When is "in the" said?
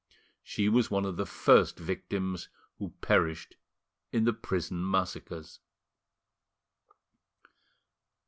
4.11-4.33